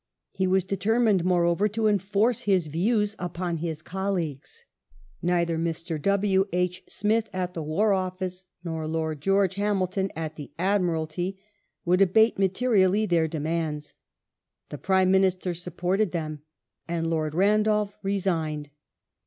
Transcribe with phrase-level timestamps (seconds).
[0.01, 4.65] ^ He was determined, moreover, to enforce his views upon his colleagues.
[5.21, 6.01] Neither Mr.
[6.01, 6.47] W.
[6.51, 6.83] H.
[6.87, 11.39] Smith at the War Office, nor Lord George Hamilton at the Admiralty,
[11.85, 13.93] would abate materially their demands;
[14.69, 16.41] the Prime Minister supported them
[16.87, 18.71] and Lord Randolph resigned.